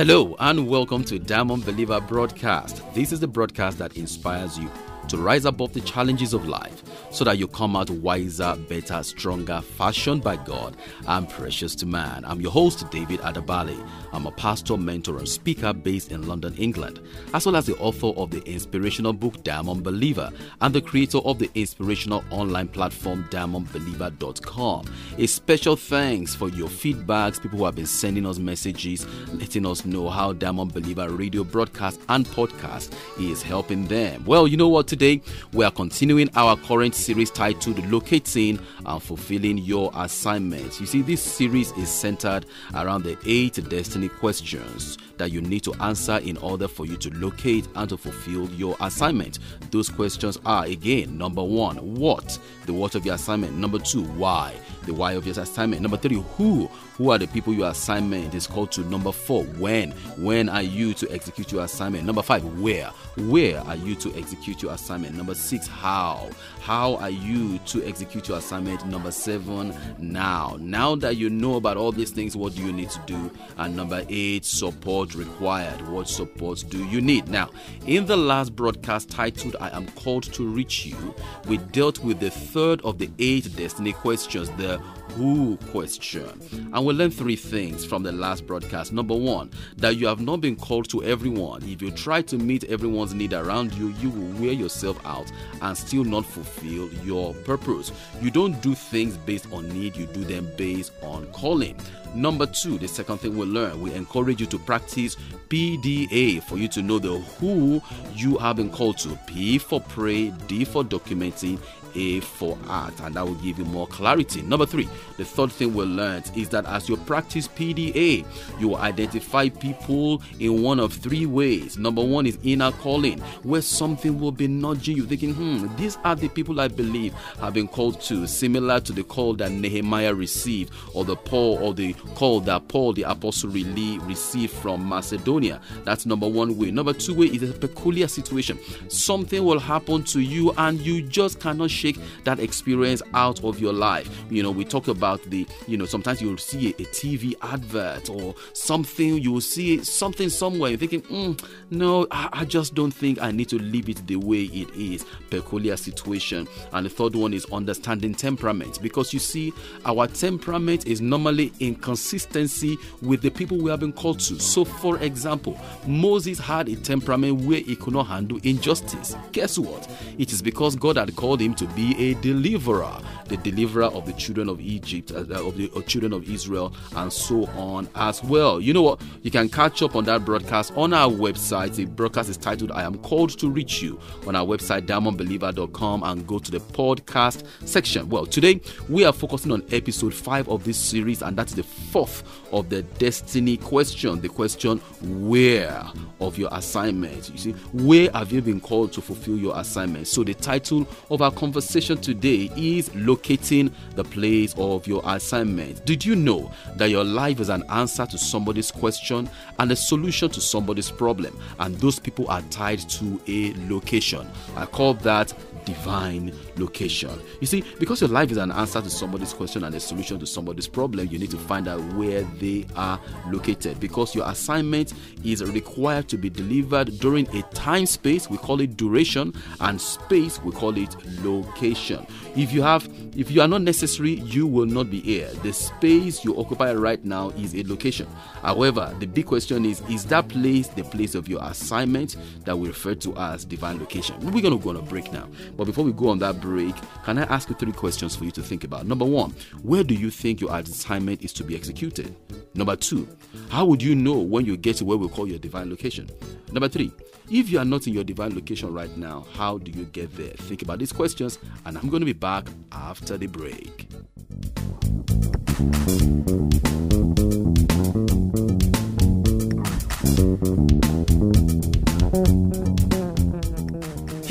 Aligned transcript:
Hello 0.00 0.34
and 0.40 0.66
welcome 0.66 1.04
to 1.04 1.18
Diamond 1.18 1.66
Believer 1.66 2.00
Broadcast. 2.00 2.82
This 2.94 3.12
is 3.12 3.20
the 3.20 3.28
broadcast 3.28 3.76
that 3.76 3.98
inspires 3.98 4.58
you 4.58 4.70
to 5.10 5.16
rise 5.16 5.44
above 5.44 5.72
the 5.72 5.80
challenges 5.80 6.32
of 6.32 6.46
life 6.46 6.82
so 7.10 7.24
that 7.24 7.36
you 7.36 7.48
come 7.48 7.74
out 7.74 7.90
wiser, 7.90 8.56
better, 8.68 9.02
stronger, 9.02 9.60
fashioned 9.60 10.22
by 10.22 10.36
God 10.36 10.76
and 11.08 11.28
precious 11.28 11.74
to 11.76 11.86
man. 11.86 12.24
I'm 12.24 12.40
your 12.40 12.52
host, 12.52 12.88
David 12.90 13.18
Adabali. 13.20 13.76
I'm 14.12 14.26
a 14.26 14.30
pastor, 14.32 14.76
mentor, 14.76 15.18
and 15.18 15.28
speaker 15.28 15.72
based 15.72 16.12
in 16.12 16.28
London, 16.28 16.54
England, 16.56 17.00
as 17.34 17.44
well 17.44 17.56
as 17.56 17.66
the 17.66 17.76
author 17.78 18.08
of 18.08 18.30
the 18.30 18.40
inspirational 18.48 19.12
book 19.12 19.42
Diamond 19.42 19.82
Believer 19.82 20.30
and 20.60 20.72
the 20.72 20.80
creator 20.80 21.18
of 21.18 21.40
the 21.40 21.50
inspirational 21.56 22.22
online 22.30 22.68
platform 22.68 23.24
diamondbeliever.com. 23.30 24.86
A 25.18 25.26
special 25.26 25.74
thanks 25.74 26.36
for 26.36 26.48
your 26.50 26.68
feedbacks, 26.68 27.42
people 27.42 27.58
who 27.58 27.64
have 27.64 27.74
been 27.74 27.86
sending 27.86 28.26
us 28.26 28.38
messages, 28.38 29.06
letting 29.32 29.66
us 29.66 29.84
know 29.84 30.08
how 30.08 30.32
Diamond 30.32 30.72
Believer 30.72 31.10
radio 31.10 31.42
broadcast 31.42 32.00
and 32.08 32.24
podcast 32.26 32.94
is 33.18 33.42
helping 33.42 33.88
them. 33.88 34.24
Well, 34.24 34.46
you 34.46 34.56
know 34.56 34.68
what? 34.68 34.86
Today 34.86 34.99
Today, 35.00 35.22
we 35.54 35.64
are 35.64 35.70
continuing 35.70 36.28
our 36.36 36.58
current 36.58 36.94
series 36.94 37.30
titled 37.30 37.82
Locating 37.90 38.60
and 38.84 39.02
Fulfilling 39.02 39.56
Your 39.56 39.90
Assignments. 39.94 40.78
You 40.78 40.84
see, 40.84 41.00
this 41.00 41.22
series 41.22 41.72
is 41.78 41.88
centered 41.88 42.44
around 42.74 43.04
the 43.04 43.16
eight 43.24 43.54
destiny 43.70 44.10
questions 44.10 44.98
that 45.16 45.32
you 45.32 45.40
need 45.40 45.62
to 45.62 45.72
answer 45.80 46.18
in 46.18 46.36
order 46.36 46.68
for 46.68 46.84
you 46.84 46.98
to 46.98 47.08
locate 47.14 47.66
and 47.76 47.88
to 47.88 47.96
fulfill 47.96 48.50
your 48.50 48.76
assignment. 48.82 49.38
Those 49.70 49.88
questions 49.88 50.38
are 50.44 50.66
again 50.66 51.16
number 51.16 51.42
one, 51.42 51.76
what? 51.94 52.38
The 52.66 52.74
what 52.74 52.94
of 52.94 53.06
your 53.06 53.14
assignment. 53.14 53.56
Number 53.56 53.78
two, 53.78 54.04
why? 54.04 54.54
The 54.84 54.92
why 54.92 55.12
of 55.12 55.24
your 55.24 55.40
assignment. 55.40 55.80
Number 55.80 55.96
three, 55.96 56.22
who? 56.36 56.68
Who 57.00 57.08
are 57.12 57.16
the 57.16 57.28
people 57.28 57.54
your 57.54 57.70
assignment 57.70 58.34
is 58.34 58.46
called 58.46 58.72
to? 58.72 58.82
Number 58.82 59.10
four, 59.10 59.44
when? 59.44 59.92
When 60.18 60.50
are 60.50 60.60
you 60.60 60.92
to 60.92 61.10
execute 61.10 61.50
your 61.50 61.64
assignment? 61.64 62.04
Number 62.04 62.20
five, 62.20 62.44
where? 62.60 62.90
Where 63.16 63.60
are 63.60 63.76
you 63.76 63.94
to 63.94 64.14
execute 64.18 64.60
your 64.60 64.74
assignment? 64.74 65.16
Number 65.16 65.34
six, 65.34 65.66
how? 65.66 66.28
How 66.60 66.96
are 66.96 67.08
you 67.08 67.56
to 67.68 67.82
execute 67.86 68.28
your 68.28 68.36
assignment? 68.36 68.84
Number 68.84 69.10
seven, 69.12 69.74
now. 69.98 70.58
Now 70.60 70.94
that 70.96 71.16
you 71.16 71.30
know 71.30 71.54
about 71.54 71.78
all 71.78 71.90
these 71.90 72.10
things, 72.10 72.36
what 72.36 72.54
do 72.54 72.62
you 72.62 72.70
need 72.70 72.90
to 72.90 73.00
do? 73.06 73.30
And 73.56 73.74
number 73.74 74.04
eight, 74.10 74.44
support 74.44 75.14
required. 75.14 75.80
What 75.88 76.06
support 76.06 76.62
do 76.68 76.84
you 76.84 77.00
need? 77.00 77.28
Now, 77.28 77.48
in 77.86 78.04
the 78.04 78.16
last 78.18 78.54
broadcast 78.54 79.08
titled 79.08 79.56
I 79.58 79.74
Am 79.74 79.86
Called 79.92 80.24
to 80.34 80.46
Reach 80.46 80.84
You, 80.84 81.14
we 81.48 81.56
dealt 81.56 82.00
with 82.00 82.20
the 82.20 82.30
third 82.30 82.82
of 82.82 82.98
the 82.98 83.08
eight 83.18 83.56
destiny 83.56 83.94
questions, 83.94 84.50
the 84.58 84.82
who 85.16 85.56
question. 85.70 86.40
And 86.72 86.86
we 86.86 86.94
learned 86.94 87.14
three 87.14 87.36
things 87.36 87.84
from 87.84 88.02
the 88.02 88.12
last 88.12 88.46
broadcast. 88.46 88.92
Number 88.92 89.14
one, 89.14 89.50
that 89.76 89.96
you 89.96 90.06
have 90.06 90.20
not 90.20 90.40
been 90.40 90.56
called 90.56 90.88
to 90.90 91.02
everyone. 91.04 91.62
If 91.64 91.82
you 91.82 91.90
try 91.90 92.22
to 92.22 92.36
meet 92.36 92.64
everyone's 92.64 93.14
need 93.14 93.32
around 93.32 93.74
you, 93.74 93.88
you 94.00 94.10
will 94.10 94.40
wear 94.40 94.52
yourself 94.52 95.04
out 95.04 95.30
and 95.62 95.76
still 95.76 96.04
not 96.04 96.24
fulfill 96.24 96.92
your 97.04 97.34
purpose. 97.44 97.92
You 98.20 98.30
don't 98.30 98.60
do 98.62 98.74
things 98.74 99.16
based 99.16 99.52
on 99.52 99.68
need, 99.68 99.96
you 99.96 100.06
do 100.06 100.24
them 100.24 100.50
based 100.56 100.92
on 101.02 101.26
calling. 101.32 101.76
Number 102.14 102.46
two, 102.46 102.76
the 102.76 102.88
second 102.88 103.18
thing 103.18 103.36
we 103.38 103.46
learn, 103.46 103.80
we 103.80 103.94
encourage 103.94 104.40
you 104.40 104.46
to 104.46 104.58
practice 104.58 105.16
PDA 105.48 106.42
for 106.42 106.58
you 106.58 106.66
to 106.68 106.82
know 106.82 106.98
the 106.98 107.18
who 107.18 107.80
you 108.14 108.36
have 108.38 108.56
been 108.56 108.70
called 108.70 108.98
to. 108.98 109.16
P 109.26 109.58
for 109.58 109.80
pray, 109.80 110.30
D 110.48 110.64
for 110.64 110.82
documenting, 110.82 111.60
a 111.94 112.20
for 112.20 112.58
art, 112.68 112.98
and 113.00 113.14
that 113.14 113.26
will 113.26 113.34
give 113.36 113.58
you 113.58 113.64
more 113.64 113.86
clarity. 113.86 114.42
Number 114.42 114.66
three, 114.66 114.88
the 115.16 115.24
third 115.24 115.52
thing 115.52 115.74
we 115.74 115.84
learned 115.84 116.30
is 116.36 116.48
that 116.50 116.66
as 116.66 116.88
you 116.88 116.96
practice 116.96 117.48
PDA, 117.48 118.24
you 118.58 118.68
will 118.68 118.76
identify 118.76 119.48
people 119.48 120.22
in 120.38 120.62
one 120.62 120.80
of 120.80 120.92
three 120.92 121.26
ways. 121.26 121.78
Number 121.78 122.04
one 122.04 122.26
is 122.26 122.38
inner 122.42 122.72
calling, 122.72 123.18
where 123.42 123.62
something 123.62 124.20
will 124.20 124.32
be 124.32 124.48
nudging 124.48 124.96
you, 124.96 125.06
thinking, 125.06 125.34
hmm, 125.34 125.66
these 125.76 125.96
are 126.04 126.14
the 126.14 126.28
people 126.28 126.60
I 126.60 126.68
believe 126.68 127.12
have 127.40 127.54
been 127.54 127.68
called 127.68 128.00
to, 128.02 128.26
similar 128.26 128.80
to 128.80 128.92
the 128.92 129.04
call 129.04 129.34
that 129.34 129.50
Nehemiah 129.50 130.14
received, 130.14 130.72
or 130.94 131.04
the 131.04 131.16
Paul, 131.16 131.58
or 131.58 131.74
the 131.74 131.92
call 132.14 132.40
that 132.40 132.68
Paul 132.68 132.92
the 132.92 133.02
apostle 133.02 133.50
really 133.50 133.98
received 134.00 134.52
from 134.52 134.86
Macedonia. 134.88 135.60
That's 135.84 136.06
number 136.06 136.28
one 136.28 136.56
way. 136.56 136.70
Number 136.70 136.92
two 136.92 137.14
way 137.14 137.26
is 137.26 137.42
a 137.42 137.52
peculiar 137.52 138.08
situation. 138.08 138.58
Something 138.88 139.44
will 139.44 139.58
happen 139.58 140.02
to 140.04 140.20
you, 140.20 140.52
and 140.56 140.80
you 140.80 141.02
just 141.02 141.40
cannot 141.40 141.70
shake 141.80 141.98
that 142.24 142.38
experience 142.38 143.02
out 143.14 143.42
of 143.42 143.58
your 143.58 143.72
life. 143.72 144.08
You 144.30 144.42
know, 144.42 144.50
we 144.50 144.64
talk 144.64 144.88
about 144.88 145.22
the, 145.24 145.46
you 145.66 145.76
know, 145.76 145.86
sometimes 145.86 146.20
you'll 146.20 146.36
see 146.36 146.68
a, 146.68 146.82
a 146.82 146.84
TV 146.86 147.34
advert 147.42 148.10
or 148.10 148.34
something, 148.52 149.18
you 149.18 149.32
will 149.32 149.40
see 149.40 149.82
something 149.82 150.28
somewhere, 150.28 150.76
thinking, 150.76 151.02
mm, 151.02 151.42
no, 151.70 152.06
I, 152.10 152.28
I 152.32 152.44
just 152.44 152.74
don't 152.74 152.90
think 152.92 153.20
I 153.20 153.30
need 153.30 153.48
to 153.50 153.58
leave 153.58 153.88
it 153.88 154.06
the 154.06 154.16
way 154.16 154.42
it 154.42 154.70
is. 154.74 155.04
Peculiar 155.30 155.76
situation. 155.76 156.46
And 156.72 156.86
the 156.86 156.90
third 156.90 157.14
one 157.14 157.32
is 157.32 157.46
understanding 157.52 158.14
temperament 158.14 158.80
because 158.82 159.12
you 159.12 159.18
see, 159.18 159.52
our 159.84 160.06
temperament 160.06 160.86
is 160.86 161.00
normally 161.00 161.52
in 161.60 161.74
consistency 161.76 162.76
with 163.02 163.22
the 163.22 163.30
people 163.30 163.56
we 163.58 163.70
have 163.70 163.80
been 163.80 163.92
called 163.92 164.20
to. 164.20 164.38
So, 164.38 164.64
for 164.64 164.98
example, 164.98 165.58
Moses 165.86 166.38
had 166.38 166.68
a 166.68 166.76
temperament 166.76 167.42
where 167.42 167.60
he 167.60 167.76
could 167.76 167.94
not 167.94 168.06
handle 168.06 168.38
injustice. 168.42 169.16
Guess 169.32 169.58
what? 169.58 169.90
It 170.18 170.32
is 170.32 170.42
because 170.42 170.76
God 170.76 170.96
had 170.96 171.14
called 171.16 171.40
him 171.40 171.54
to 171.54 171.66
be 171.74 172.10
a 172.10 172.14
deliverer, 172.14 172.98
the 173.26 173.36
deliverer 173.38 173.84
of 173.84 174.06
the 174.06 174.12
children 174.12 174.48
of 174.48 174.60
Egypt, 174.60 175.12
uh, 175.12 175.20
of 175.46 175.56
the 175.56 175.70
uh, 175.74 175.80
children 175.82 176.12
of 176.12 176.28
Israel, 176.28 176.72
and 176.96 177.12
so 177.12 177.46
on 177.56 177.88
as 177.94 178.22
well. 178.22 178.60
You 178.60 178.72
know 178.72 178.82
what? 178.82 179.02
You 179.22 179.30
can 179.30 179.48
catch 179.48 179.82
up 179.82 179.96
on 179.96 180.04
that 180.04 180.24
broadcast 180.24 180.72
on 180.76 180.92
our 180.92 181.10
website. 181.10 181.74
The 181.74 181.86
broadcast 181.86 182.28
is 182.28 182.36
titled 182.36 182.72
I 182.72 182.82
Am 182.82 182.98
Called 182.98 183.38
to 183.38 183.50
Reach 183.50 183.82
You 183.82 183.98
on 184.26 184.36
our 184.36 184.44
website, 184.44 184.86
diamondbeliever.com, 184.86 186.02
and 186.02 186.26
go 186.26 186.38
to 186.38 186.50
the 186.50 186.60
podcast 186.60 187.44
section. 187.66 188.08
Well, 188.08 188.26
today 188.26 188.60
we 188.88 189.04
are 189.04 189.12
focusing 189.12 189.52
on 189.52 189.64
episode 189.72 190.14
5 190.14 190.48
of 190.48 190.64
this 190.64 190.76
series, 190.76 191.22
and 191.22 191.36
that's 191.36 191.54
the 191.54 191.62
fourth 191.62 192.22
of 192.52 192.68
the 192.68 192.82
destiny 192.82 193.56
question 193.56 194.20
the 194.20 194.28
question, 194.28 194.78
where 195.02 195.84
of 196.20 196.38
your 196.38 196.48
assignment. 196.52 197.30
You 197.30 197.38
see, 197.38 197.52
where 197.72 198.10
have 198.12 198.32
you 198.32 198.42
been 198.42 198.60
called 198.60 198.92
to 198.94 199.00
fulfill 199.00 199.36
your 199.36 199.58
assignment? 199.58 200.06
So, 200.06 200.24
the 200.24 200.34
title 200.34 200.86
of 201.10 201.22
our 201.22 201.30
conversation 201.30 201.59
conversation 201.60 201.98
today 201.98 202.50
is 202.56 202.90
locating 202.94 203.70
the 203.94 204.02
place 204.02 204.54
of 204.56 204.86
your 204.86 205.02
assignment. 205.04 205.84
Did 205.84 206.02
you 206.02 206.16
know 206.16 206.50
that 206.76 206.88
your 206.88 207.04
life 207.04 207.38
is 207.38 207.50
an 207.50 207.64
answer 207.68 208.06
to 208.06 208.16
somebody's 208.16 208.70
question 208.70 209.28
and 209.58 209.70
a 209.70 209.76
solution 209.76 210.30
to 210.30 210.40
somebody's 210.40 210.90
problem? 210.90 211.38
And 211.58 211.76
those 211.76 211.98
people 211.98 212.30
are 212.30 212.40
tied 212.48 212.78
to 212.78 213.20
a 213.28 213.52
location. 213.68 214.26
I 214.56 214.64
call 214.64 214.94
that 214.94 215.34
divine 215.64 216.32
location. 216.56 217.20
You 217.40 217.46
see, 217.46 217.64
because 217.78 218.00
your 218.00 218.10
life 218.10 218.30
is 218.30 218.36
an 218.36 218.50
answer 218.50 218.80
to 218.80 218.90
somebody's 218.90 219.32
question 219.32 219.64
and 219.64 219.74
a 219.74 219.80
solution 219.80 220.18
to 220.20 220.26
somebody's 220.26 220.68
problem, 220.68 221.08
you 221.08 221.18
need 221.18 221.30
to 221.30 221.38
find 221.38 221.68
out 221.68 221.80
where 221.94 222.22
they 222.22 222.66
are 222.76 223.00
located 223.30 223.80
because 223.80 224.14
your 224.14 224.28
assignment 224.28 224.94
is 225.24 225.42
required 225.42 226.08
to 226.08 226.16
be 226.16 226.30
delivered 226.30 226.98
during 226.98 227.28
a 227.36 227.42
time 227.54 227.86
space, 227.86 228.28
we 228.28 228.36
call 228.38 228.60
it 228.60 228.76
duration, 228.76 229.32
and 229.60 229.80
space, 229.80 230.42
we 230.42 230.52
call 230.52 230.76
it 230.76 230.94
location. 231.22 232.06
If 232.36 232.52
you 232.52 232.62
have 232.62 232.88
if 233.16 233.30
you 233.30 233.40
are 233.40 233.48
not 233.48 233.62
necessary, 233.62 234.12
you 234.12 234.46
will 234.46 234.66
not 234.66 234.90
be 234.90 235.00
here. 235.00 235.28
The 235.42 235.52
space 235.52 236.24
you 236.24 236.38
occupy 236.38 236.72
right 236.74 237.04
now 237.04 237.30
is 237.30 237.54
a 237.54 237.64
location. 237.64 238.06
However, 238.42 238.94
the 239.00 239.06
big 239.06 239.26
question 239.26 239.64
is 239.64 239.82
is 239.90 240.04
that 240.06 240.28
place 240.28 240.68
the 240.68 240.84
place 240.84 241.14
of 241.14 241.28
your 241.28 241.42
assignment 241.42 242.16
that 242.44 242.56
we 242.56 242.68
refer 242.68 242.94
to 242.96 243.16
as 243.16 243.44
divine 243.44 243.78
location? 243.78 244.18
We're 244.20 244.42
going 244.42 244.56
to 244.56 244.62
go 244.62 244.70
on 244.70 244.76
a 244.76 244.82
break 244.82 245.12
now. 245.12 245.28
But 245.56 245.64
before 245.64 245.84
we 245.84 245.92
go 245.92 246.08
on 246.08 246.18
that 246.20 246.40
break, 246.40 246.74
can 247.04 247.18
I 247.18 247.22
ask 247.24 247.48
you 247.48 247.54
three 247.54 247.72
questions 247.72 248.16
for 248.16 248.24
you 248.24 248.30
to 248.32 248.42
think 248.42 248.64
about? 248.64 248.86
Number 248.86 249.04
one, 249.04 249.34
where 249.62 249.84
do 249.84 249.94
you 249.94 250.10
think 250.10 250.40
your 250.40 250.54
assignment 250.54 251.22
is 251.22 251.32
to 251.34 251.44
be 251.44 251.54
executed? 251.54 252.14
Number 252.54 252.76
two, 252.76 253.08
how 253.48 253.66
would 253.66 253.82
you 253.82 253.94
know 253.94 254.18
when 254.18 254.44
you 254.44 254.56
get 254.56 254.76
to 254.76 254.84
where 254.84 254.96
we 254.96 255.08
call 255.08 255.26
your 255.26 255.38
divine 255.38 255.70
location? 255.70 256.08
Number 256.52 256.68
three, 256.68 256.92
if 257.30 257.48
you 257.50 257.58
are 257.58 257.64
not 257.64 257.86
in 257.86 257.94
your 257.94 258.04
divine 258.04 258.34
location 258.34 258.72
right 258.72 258.94
now, 258.96 259.26
how 259.34 259.58
do 259.58 259.70
you 259.70 259.84
get 259.84 260.16
there? 260.16 260.32
Think 260.32 260.62
about 260.62 260.78
these 260.80 260.92
questions, 260.92 261.38
and 261.64 261.78
I'm 261.78 261.88
going 261.88 262.00
to 262.00 262.06
be 262.06 262.12
back 262.12 262.46
after 262.72 263.16
the 263.16 263.26
break. 263.26 263.88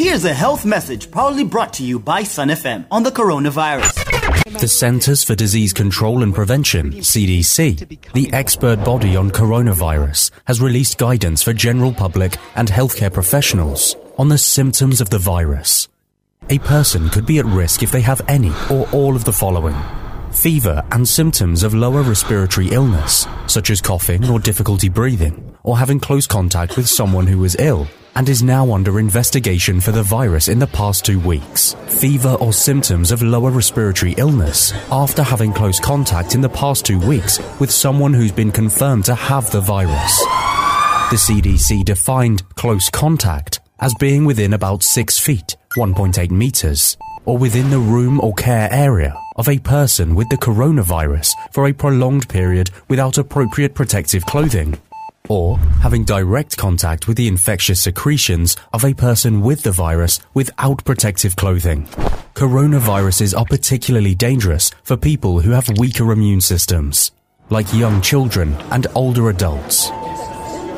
Here's 0.09 0.25
a 0.25 0.33
health 0.33 0.65
message 0.65 1.11
proudly 1.11 1.43
brought 1.43 1.73
to 1.73 1.83
you 1.83 1.99
by 1.99 2.23
Sun 2.23 2.47
FM 2.47 2.87
on 2.89 3.03
the 3.03 3.11
coronavirus. 3.11 4.59
The 4.59 4.67
Centers 4.67 5.23
for 5.23 5.35
Disease 5.35 5.71
Control 5.71 6.23
and 6.23 6.33
Prevention, 6.33 6.93
CDC, 6.93 8.11
the 8.13 8.33
expert 8.33 8.83
body 8.83 9.15
on 9.15 9.29
coronavirus, 9.29 10.31
has 10.45 10.61
released 10.61 10.97
guidance 10.97 11.43
for 11.43 11.53
general 11.53 11.93
public 11.93 12.37
and 12.55 12.69
healthcare 12.69 13.13
professionals 13.13 13.95
on 14.17 14.29
the 14.29 14.39
symptoms 14.39 14.99
of 14.99 15.11
the 15.11 15.19
virus. 15.19 15.87
A 16.49 16.57
person 16.57 17.09
could 17.09 17.27
be 17.27 17.37
at 17.37 17.45
risk 17.45 17.83
if 17.83 17.91
they 17.91 18.01
have 18.01 18.23
any 18.27 18.51
or 18.71 18.89
all 18.91 19.15
of 19.15 19.25
the 19.25 19.31
following 19.31 19.75
fever, 20.39 20.81
and 20.91 21.05
symptoms 21.05 21.63
of 21.63 21.73
lower 21.73 22.01
respiratory 22.01 22.69
illness, 22.69 23.27
such 23.47 23.69
as 23.69 23.81
coughing 23.81 24.29
or 24.29 24.39
difficulty 24.39 24.87
breathing, 24.87 25.55
or 25.63 25.77
having 25.77 25.99
close 25.99 26.25
contact 26.25 26.77
with 26.77 26.87
someone 26.87 27.27
who 27.27 27.37
was 27.37 27.57
ill, 27.59 27.85
and 28.15 28.29
is 28.29 28.41
now 28.41 28.71
under 28.71 28.99
investigation 28.99 29.81
for 29.81 29.91
the 29.91 30.01
virus 30.01 30.47
in 30.47 30.57
the 30.57 30.67
past 30.67 31.05
two 31.05 31.19
weeks. 31.19 31.73
Fever 31.87 32.37
or 32.39 32.53
symptoms 32.53 33.11
of 33.11 33.21
lower 33.21 33.51
respiratory 33.51 34.13
illness 34.17 34.71
after 34.91 35.23
having 35.23 35.51
close 35.51 35.79
contact 35.79 36.35
in 36.35 36.41
the 36.41 36.49
past 36.49 36.85
two 36.85 36.99
weeks 37.05 37.39
with 37.59 37.69
someone 37.69 38.13
who's 38.13 38.31
been 38.31 38.51
confirmed 38.51 39.05
to 39.05 39.15
have 39.15 39.51
the 39.51 39.61
virus. 39.61 40.19
The 41.09 41.17
CDC 41.17 41.83
defined 41.83 42.47
close 42.55 42.89
contact 42.89 43.59
as 43.81 43.93
being 43.99 44.23
within 44.23 44.53
about 44.53 44.83
6 44.83 45.19
feet, 45.19 45.57
1.8 45.77 46.31
meters, 46.31 46.97
or 47.25 47.37
within 47.37 47.69
the 47.69 47.79
room 47.79 48.21
or 48.21 48.33
care 48.33 48.69
area 48.71 49.13
of 49.39 49.47
a 49.47 49.57
person 49.57 50.15
with 50.15 50.27
the 50.29 50.35
coronavirus 50.35 51.33
for 51.51 51.65
a 51.65 51.73
prolonged 51.73 52.27
period 52.27 52.69
without 52.89 53.17
appropriate 53.17 53.73
protective 53.73 54.25
clothing 54.25 54.77
or 55.29 55.57
having 55.81 56.03
direct 56.03 56.57
contact 56.57 57.07
with 57.07 57.15
the 57.15 57.27
infectious 57.27 57.81
secretions 57.81 58.57
of 58.73 58.83
a 58.83 58.93
person 58.93 59.39
with 59.39 59.63
the 59.63 59.71
virus 59.71 60.19
without 60.33 60.83
protective 60.83 61.35
clothing. 61.37 61.85
Coronaviruses 62.33 63.37
are 63.37 63.45
particularly 63.45 64.13
dangerous 64.13 64.71
for 64.83 64.97
people 64.97 65.39
who 65.39 65.51
have 65.51 65.77
weaker 65.77 66.11
immune 66.11 66.41
systems, 66.41 67.11
like 67.49 67.71
young 67.73 68.01
children 68.01 68.53
and 68.71 68.87
older 68.93 69.29
adults. 69.29 69.89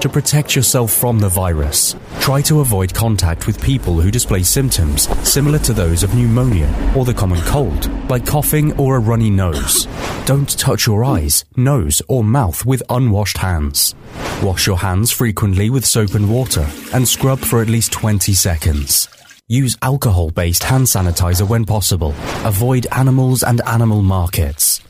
To 0.01 0.09
protect 0.09 0.55
yourself 0.55 0.91
from 0.91 1.19
the 1.19 1.29
virus, 1.29 1.95
try 2.21 2.41
to 2.41 2.61
avoid 2.61 2.91
contact 2.91 3.45
with 3.45 3.61
people 3.61 4.01
who 4.01 4.09
display 4.09 4.41
symptoms 4.41 5.07
similar 5.29 5.59
to 5.59 5.73
those 5.73 6.01
of 6.01 6.15
pneumonia 6.15 6.73
or 6.97 7.05
the 7.05 7.13
common 7.13 7.39
cold, 7.41 7.87
like 8.09 8.25
coughing 8.25 8.75
or 8.79 8.95
a 8.95 8.99
runny 8.99 9.29
nose. 9.29 9.85
Don't 10.25 10.57
touch 10.57 10.87
your 10.87 11.03
eyes, 11.03 11.45
nose, 11.55 12.01
or 12.07 12.23
mouth 12.23 12.65
with 12.65 12.81
unwashed 12.89 13.37
hands. 13.37 13.93
Wash 14.41 14.65
your 14.65 14.79
hands 14.79 15.11
frequently 15.11 15.69
with 15.69 15.85
soap 15.85 16.15
and 16.15 16.33
water 16.33 16.67
and 16.95 17.07
scrub 17.07 17.37
for 17.37 17.61
at 17.61 17.69
least 17.69 17.91
20 17.91 18.33
seconds. 18.33 19.07
Use 19.47 19.77
alcohol 19.83 20.31
based 20.31 20.63
hand 20.63 20.87
sanitizer 20.87 21.47
when 21.47 21.63
possible. 21.63 22.15
Avoid 22.43 22.87
animals 22.91 23.43
and 23.43 23.61
animal 23.67 24.01
markets. 24.01 24.81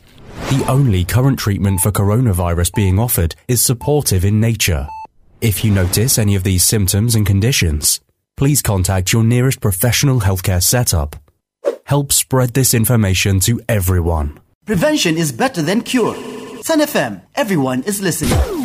The 0.48 0.64
only 0.68 1.04
current 1.04 1.38
treatment 1.38 1.80
for 1.82 1.92
coronavirus 1.92 2.74
being 2.74 2.98
offered 2.98 3.34
is 3.46 3.60
supportive 3.60 4.24
in 4.24 4.40
nature. 4.40 4.88
If 5.42 5.64
you 5.64 5.72
notice 5.72 6.18
any 6.18 6.36
of 6.36 6.44
these 6.44 6.62
symptoms 6.62 7.16
and 7.16 7.26
conditions, 7.26 7.98
please 8.36 8.62
contact 8.62 9.12
your 9.12 9.24
nearest 9.24 9.60
professional 9.60 10.20
healthcare 10.20 10.62
setup. 10.62 11.16
Help 11.82 12.12
spread 12.12 12.54
this 12.54 12.74
information 12.74 13.40
to 13.40 13.60
everyone. 13.68 14.38
Prevention 14.66 15.16
is 15.16 15.32
better 15.32 15.60
than 15.60 15.80
cure. 15.80 16.14
Sun 16.62 16.78
FM, 16.78 17.22
everyone 17.34 17.82
is 17.82 18.00
listening. 18.00 18.61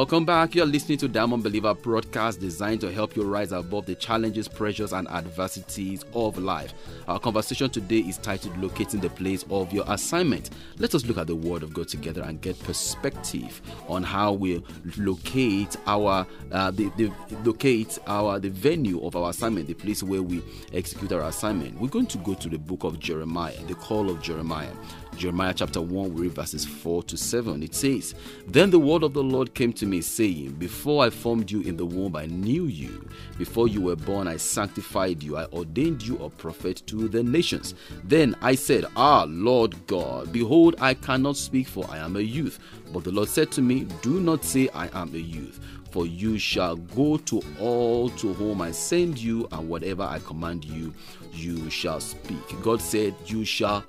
Welcome 0.00 0.24
back. 0.24 0.54
You're 0.54 0.64
listening 0.64 0.96
to 1.00 1.08
Diamond 1.08 1.42
Believer 1.42 1.74
broadcast 1.74 2.40
designed 2.40 2.80
to 2.80 2.90
help 2.90 3.16
you 3.16 3.22
rise 3.22 3.52
above 3.52 3.84
the 3.84 3.94
challenges, 3.94 4.48
pressures, 4.48 4.94
and 4.94 5.06
adversities 5.08 6.06
of 6.14 6.38
life. 6.38 6.72
Our 7.06 7.20
conversation 7.20 7.68
today 7.68 7.98
is 7.98 8.16
titled 8.16 8.56
Locating 8.56 9.00
the 9.00 9.10
Place 9.10 9.44
of 9.50 9.70
Your 9.74 9.84
Assignment. 9.88 10.48
Let 10.78 10.94
us 10.94 11.04
look 11.04 11.18
at 11.18 11.26
the 11.26 11.36
Word 11.36 11.62
of 11.62 11.74
God 11.74 11.88
together 11.88 12.22
and 12.22 12.40
get 12.40 12.58
perspective 12.60 13.60
on 13.88 14.02
how 14.02 14.32
we 14.32 14.64
locate 14.96 15.76
our 15.86 16.26
uh, 16.50 16.70
the, 16.70 16.90
the 16.96 17.12
locate 17.44 17.98
our 18.06 18.38
the 18.38 18.48
venue 18.48 19.04
of 19.04 19.16
our 19.16 19.28
assignment, 19.28 19.66
the 19.66 19.74
place 19.74 20.02
where 20.02 20.22
we 20.22 20.42
execute 20.72 21.12
our 21.12 21.28
assignment. 21.28 21.78
We're 21.78 21.88
going 21.88 22.06
to 22.06 22.16
go 22.16 22.32
to 22.32 22.48
the 22.48 22.58
book 22.58 22.84
of 22.84 23.00
Jeremiah, 23.00 23.62
the 23.68 23.74
call 23.74 24.08
of 24.08 24.22
Jeremiah. 24.22 24.72
Jeremiah 25.16 25.52
chapter 25.54 25.82
1, 25.82 26.14
we 26.14 26.22
read 26.22 26.32
verses 26.32 26.64
4 26.64 27.02
to 27.02 27.16
7. 27.16 27.62
It 27.62 27.74
says, 27.74 28.14
Then 28.46 28.70
the 28.70 28.78
word 28.78 29.02
of 29.02 29.12
the 29.12 29.22
Lord 29.22 29.54
came 29.54 29.72
to 29.74 29.84
me, 29.90 30.00
saying, 30.00 30.52
Before 30.52 31.04
I 31.04 31.10
formed 31.10 31.50
you 31.50 31.60
in 31.62 31.76
the 31.76 31.84
womb, 31.84 32.16
I 32.16 32.26
knew 32.26 32.66
you. 32.66 33.08
Before 33.36 33.68
you 33.68 33.82
were 33.82 33.96
born, 33.96 34.28
I 34.28 34.36
sanctified 34.36 35.22
you. 35.22 35.36
I 35.36 35.46
ordained 35.46 36.02
you 36.02 36.16
a 36.18 36.30
prophet 36.30 36.82
to 36.86 37.08
the 37.08 37.22
nations. 37.22 37.74
Then 38.04 38.36
I 38.40 38.54
said, 38.54 38.86
Ah, 38.96 39.26
Lord 39.28 39.86
God, 39.86 40.32
behold, 40.32 40.76
I 40.80 40.94
cannot 40.94 41.36
speak, 41.36 41.68
for 41.68 41.84
I 41.90 41.98
am 41.98 42.16
a 42.16 42.20
youth. 42.20 42.58
But 42.92 43.04
the 43.04 43.12
Lord 43.12 43.28
said 43.28 43.50
to 43.52 43.62
me, 43.62 43.86
Do 44.02 44.20
not 44.20 44.44
say, 44.44 44.68
I 44.70 44.88
am 44.98 45.14
a 45.14 45.18
youth 45.18 45.60
for 45.90 46.06
you 46.06 46.38
shall 46.38 46.76
go 46.76 47.16
to 47.16 47.42
all 47.58 48.10
to 48.10 48.32
whom 48.34 48.62
I 48.62 48.70
send 48.70 49.18
you, 49.18 49.48
and 49.50 49.68
whatever 49.68 50.04
I 50.04 50.20
command 50.20 50.64
you, 50.64 50.94
you 51.32 51.68
shall 51.68 52.00
speak. 52.00 52.38
God 52.62 52.80
said, 52.80 53.14
You 53.26 53.44
shall 53.44 53.84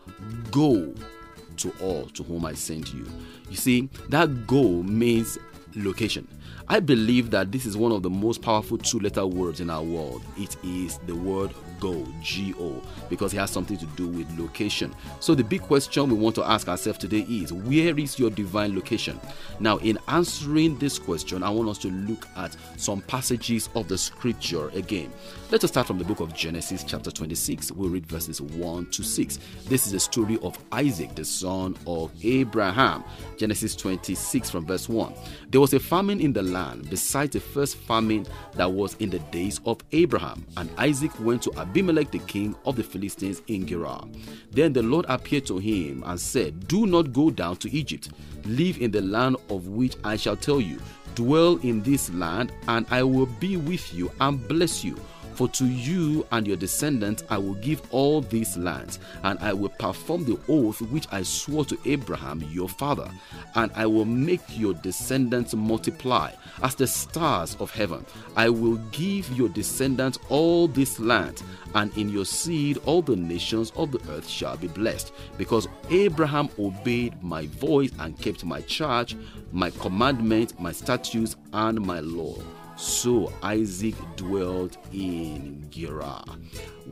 go 0.50 0.94
to 1.58 1.74
all 1.82 2.06
to 2.06 2.24
whom 2.24 2.46
I 2.46 2.54
send 2.54 2.92
you. 2.92 3.06
You 3.50 3.56
see, 3.56 3.90
that 4.10 4.48
go 4.48 4.64
means 4.84 5.38
location. 5.76 6.28
I 6.68 6.80
believe 6.80 7.32
that 7.32 7.52
this 7.52 7.66
is 7.66 7.76
one 7.76 7.92
of 7.92 8.04
the 8.04 8.10
most 8.10 8.42
powerful 8.42 8.78
two 8.78 9.00
letter 9.00 9.26
words 9.26 9.60
in 9.60 9.70
our 9.70 9.84
world. 9.84 10.22
It 10.38 10.56
is 10.64 11.00
the 11.00 11.16
word 11.16 11.54
go, 11.82 12.08
G 12.22 12.54
O, 12.60 12.82
because 13.10 13.34
it 13.34 13.38
has 13.38 13.52
something 13.52 13.78
to 13.78 13.86
do 13.88 14.08
with 14.08 14.40
location. 14.40 14.94
So, 15.20 15.36
the 15.36 15.44
big 15.44 15.62
question 15.62 16.10
we 16.10 16.16
want 16.16 16.36
to 16.36 16.44
ask 16.44 16.70
ourselves 16.70 17.00
today 17.00 17.26
is 17.28 17.52
where 17.52 17.98
is 18.00 18.18
your 18.18 18.30
divine 18.30 18.76
location? 18.76 19.20
Now, 19.60 19.78
in 19.78 19.98
answering 20.08 20.78
this 20.78 20.98
question, 20.98 21.44
I 21.44 21.50
want 21.50 21.68
us 21.68 21.78
to 21.80 21.90
look 21.90 22.28
at 22.38 22.56
some 22.78 23.02
passages 23.02 23.68
of 23.76 23.88
the 23.88 23.98
scripture 23.98 24.70
again. 24.70 25.12
Let 25.50 25.64
us 25.66 25.72
start 25.72 25.88
from 25.88 25.98
the 25.98 26.06
book 26.06 26.22
of 26.22 26.34
Genesis, 26.34 26.86
chapter 26.86 27.12
26. 27.12 27.74
We'll 27.74 27.90
read 27.90 28.06
verses 28.06 28.40
1 28.42 28.86
to 28.92 29.04
6. 29.04 29.40
This 29.66 29.86
is 29.86 29.92
the 29.92 30.00
story 30.00 30.40
of 30.44 30.58
Isaac, 30.72 31.14
the 31.16 31.26
son 31.26 31.76
of 31.86 32.12
Abraham. 32.24 33.04
Genesis 33.38 33.76
26, 33.76 34.50
from 34.50 34.66
verse 34.66 34.88
1. 34.88 35.14
There 35.50 35.60
was 35.62 35.76
a 35.76 35.80
famine 35.80 36.20
in 36.20 36.34
the 36.34 36.42
land, 36.42 36.90
besides 36.90 37.34
the 37.34 37.40
first 37.40 37.78
famine 37.78 38.26
that 38.56 38.72
was 38.72 38.96
in 38.96 39.12
the 39.12 39.20
days 39.30 39.62
of 39.68 39.78
Abraham. 39.92 40.44
And 40.58 40.72
Isaac 40.80 41.12
went 41.20 41.44
to 41.44 41.54
Abimelech, 41.56 42.10
the 42.10 42.18
king 42.18 42.56
of 42.66 42.78
the 42.78 42.82
Philistines, 42.84 43.44
in 43.46 43.68
Gerar. 43.68 44.04
Then 44.50 44.74
the 44.74 44.82
Lord 44.82 45.06
appeared 45.08 45.46
to 45.46 45.60
him 45.60 46.02
and 46.08 46.20
said, 46.20 46.68
Do 46.68 46.88
not 46.88 47.14
go 47.14 47.30
down 47.30 47.58
to 47.58 47.70
Egypt. 47.70 48.10
Live 48.46 48.82
in 48.82 48.90
the 48.90 49.04
land 49.04 49.36
of 49.52 49.68
which 49.68 49.98
I 50.04 50.16
shall 50.16 50.36
tell 50.36 50.60
you. 50.60 50.80
Dwell 51.14 51.58
in 51.58 51.84
this 51.84 52.12
land, 52.12 52.52
and 52.68 52.88
I 52.90 53.04
will 53.04 53.28
be 53.28 53.58
with 53.58 53.94
you 53.94 54.12
and 54.20 54.48
bless 54.48 54.84
you. 54.84 54.98
For 55.34 55.48
to 55.50 55.66
you 55.66 56.26
and 56.32 56.46
your 56.46 56.58
descendants 56.58 57.24
I 57.30 57.38
will 57.38 57.56
give 57.56 57.82
all 57.92 58.22
these 58.22 58.58
lands, 58.58 59.00
and 59.24 59.40
I 59.40 59.54
will 59.54 59.70
perform 59.70 60.26
the 60.26 60.40
oath 60.48 60.82
which 60.82 61.08
I 61.12 61.24
swore 61.24 61.66
to 61.66 61.78
Abraham 61.86 62.44
your 62.52 62.70
father, 62.70 63.10
and 63.56 63.72
I 63.74 63.86
will 63.86 64.06
make 64.06 64.42
your 64.50 64.74
descendants 64.74 65.54
multiply 65.54 66.32
as 66.62 66.76
the 66.76 66.88
stars 66.88 67.56
of 67.60 67.72
heaven. 67.72 68.06
I 68.36 68.50
will 68.50 68.78
give 68.92 69.32
your 69.32 69.50
descendants 69.50 70.20
all 70.30 70.68
this 70.68 71.00
land, 71.00 71.42
and 71.74 71.96
in 71.98 72.10
your 72.10 72.26
seed 72.26 72.78
all 72.86 73.02
the 73.02 73.16
nations 73.16 73.72
of 73.76 73.92
the 73.92 74.02
earth 74.12 74.28
shall 74.28 74.58
be 74.58 74.68
blessed, 74.68 75.14
because 75.38 75.68
Abraham 75.90 76.50
obeyed 76.60 77.22
my 77.24 77.48
voice 77.48 77.92
and 78.00 78.20
kept 78.20 78.44
my 78.46 78.62
charge, 78.62 79.16
my 79.52 79.72
commandment, 79.72 80.60
my 80.60 80.72
statutes, 80.72 81.36
and 81.54 81.82
my 81.82 82.00
law. 82.00 82.36
So 82.82 83.32
Isaac 83.44 83.94
dwelled 84.16 84.76
in 84.92 85.68
Gerar. 85.70 86.26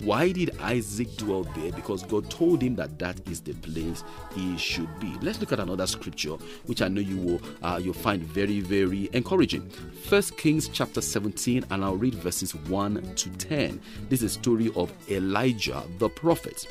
Why 0.03 0.31
did 0.31 0.55
Isaac 0.59 1.17
dwell 1.17 1.45
there? 1.55 1.71
Because 1.71 2.03
God 2.03 2.29
told 2.29 2.61
him 2.61 2.75
that 2.75 2.99
that 2.99 3.27
is 3.27 3.41
the 3.41 3.53
place 3.53 4.03
he 4.35 4.55
should 4.55 4.87
be. 4.99 5.11
Let's 5.23 5.39
look 5.39 5.51
at 5.51 5.59
another 5.59 5.87
scripture, 5.87 6.33
which 6.67 6.83
I 6.83 6.89
know 6.89 7.01
you 7.01 7.17
will 7.17 7.41
uh, 7.63 7.79
you'll 7.81 7.95
find 7.95 8.21
very 8.21 8.59
very 8.59 9.09
encouraging. 9.13 9.67
First 10.05 10.37
Kings 10.37 10.67
chapter 10.67 11.01
17, 11.01 11.65
and 11.71 11.83
I'll 11.83 11.95
read 11.97 12.13
verses 12.13 12.53
1 12.53 13.15
to 13.15 13.29
10. 13.31 13.81
This 14.09 14.21
is 14.21 14.35
a 14.35 14.39
story 14.39 14.71
of 14.75 14.93
Elijah 15.09 15.81
the 15.97 16.07
prophet. 16.07 16.67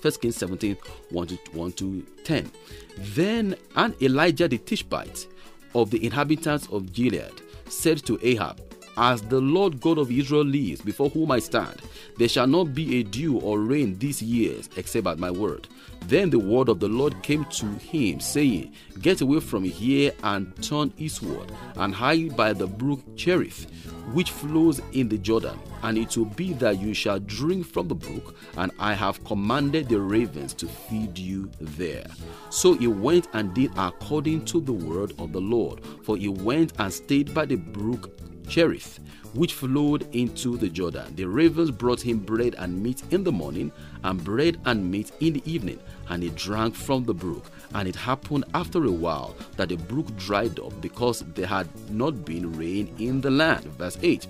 1 0.00 0.12
Kings 0.12 0.36
17, 0.36 0.76
1 1.10 1.26
to, 1.26 1.36
1 1.54 1.72
to 1.72 2.06
10. 2.22 2.52
Then 2.98 3.56
and 3.74 4.00
Elijah 4.00 4.46
the 4.46 4.58
Tishbite 4.58 5.26
of 5.74 5.90
the 5.90 6.06
inhabitants 6.06 6.68
of 6.68 6.92
Gilead 6.92 7.32
said 7.68 7.98
to 8.06 8.18
Ahab, 8.22 8.60
As 8.96 9.22
the 9.22 9.40
Lord 9.40 9.80
God 9.80 9.98
of 9.98 10.10
Israel 10.10 10.44
lives, 10.44 10.80
before 10.80 11.08
whom 11.10 11.30
I 11.30 11.38
stand, 11.38 11.82
there 12.16 12.28
shall 12.28 12.46
not 12.46 12.74
be 12.74 12.98
a 12.98 13.02
dew 13.02 13.38
or 13.38 13.60
rain 13.60 13.98
these 13.98 14.20
years, 14.20 14.68
except 14.76 15.06
at 15.06 15.18
my 15.18 15.30
word. 15.30 15.68
Then 16.06 16.30
the 16.30 16.38
word 16.38 16.68
of 16.68 16.80
the 16.80 16.88
Lord 16.88 17.22
came 17.22 17.44
to 17.44 17.66
him, 17.66 18.20
saying, 18.20 18.72
Get 19.00 19.20
away 19.20 19.40
from 19.40 19.64
here 19.64 20.12
and 20.22 20.52
turn 20.62 20.92
eastward, 20.98 21.52
and 21.76 21.94
hide 21.94 22.36
by 22.36 22.52
the 22.52 22.66
brook 22.66 23.00
Cherith, 23.16 23.66
which 24.12 24.30
flows 24.30 24.80
in 24.92 25.08
the 25.08 25.18
Jordan, 25.18 25.58
and 25.82 25.98
it 25.98 26.16
will 26.16 26.26
be 26.26 26.52
that 26.54 26.80
you 26.80 26.94
shall 26.94 27.18
drink 27.20 27.66
from 27.66 27.88
the 27.88 27.94
brook, 27.94 28.36
and 28.56 28.72
I 28.78 28.94
have 28.94 29.22
commanded 29.24 29.88
the 29.88 30.00
ravens 30.00 30.54
to 30.54 30.66
feed 30.66 31.18
you 31.18 31.50
there. 31.60 32.06
So 32.50 32.74
he 32.74 32.86
went 32.86 33.28
and 33.32 33.54
did 33.54 33.72
according 33.76 34.44
to 34.46 34.60
the 34.60 34.72
word 34.72 35.12
of 35.18 35.32
the 35.32 35.40
Lord, 35.40 35.80
for 36.02 36.16
he 36.16 36.28
went 36.28 36.72
and 36.78 36.92
stayed 36.92 37.34
by 37.34 37.46
the 37.46 37.56
brook 37.56 38.18
Cherith, 38.48 38.98
which 39.34 39.52
flowed 39.52 40.08
into 40.14 40.56
the 40.56 40.68
Jordan. 40.68 41.14
The 41.14 41.26
ravens 41.26 41.70
brought 41.70 42.00
him 42.00 42.18
bread 42.18 42.54
and 42.58 42.82
meat 42.82 43.02
in 43.10 43.24
the 43.24 43.32
morning, 43.32 43.70
and 44.04 44.22
bread 44.24 44.58
and 44.64 44.90
meat 44.90 45.12
in 45.20 45.34
the 45.34 45.42
evening, 45.44 45.78
and 46.08 46.22
he 46.22 46.30
drank 46.30 46.74
from 46.74 47.04
the 47.04 47.14
brook. 47.14 47.50
And 47.74 47.86
it 47.88 47.96
happened 47.96 48.44
after 48.54 48.84
a 48.84 48.90
while 48.90 49.36
that 49.56 49.68
the 49.68 49.76
brook 49.76 50.14
dried 50.16 50.58
up 50.58 50.80
because 50.80 51.20
there 51.34 51.46
had 51.46 51.68
not 51.90 52.24
been 52.24 52.56
rain 52.56 52.94
in 52.98 53.20
the 53.20 53.30
land. 53.30 53.64
Verse 53.64 53.98
8 54.02 54.26